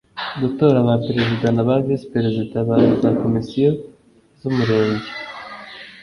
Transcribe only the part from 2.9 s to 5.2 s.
za Komisiyo z Umurenge